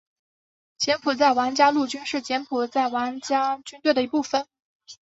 [0.79, 4.47] 柬埔寨王家陆军是柬埔寨王家军队的一部分。